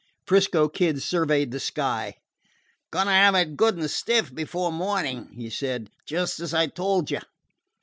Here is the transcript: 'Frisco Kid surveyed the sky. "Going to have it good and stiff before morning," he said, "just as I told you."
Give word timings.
'Frisco 0.25 0.67
Kid 0.67 0.99
surveyed 0.99 1.51
the 1.51 1.59
sky. 1.59 2.15
"Going 2.89 3.05
to 3.05 3.11
have 3.11 3.35
it 3.35 3.55
good 3.55 3.77
and 3.77 3.87
stiff 3.87 4.33
before 4.33 4.71
morning," 4.71 5.29
he 5.35 5.51
said, 5.51 5.91
"just 6.07 6.39
as 6.39 6.55
I 6.55 6.65
told 6.65 7.11
you." 7.11 7.19